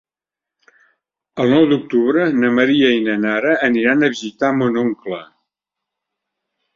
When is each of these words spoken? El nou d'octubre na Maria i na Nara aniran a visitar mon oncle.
El 1.43 1.51
nou 1.55 1.67
d'octubre 1.73 2.23
na 2.43 2.49
Maria 2.59 2.89
i 2.99 3.03
na 3.07 3.17
Nara 3.25 3.51
aniran 3.67 3.99
a 3.99 4.09
visitar 4.15 4.49
mon 4.63 4.81
oncle. 4.85 5.21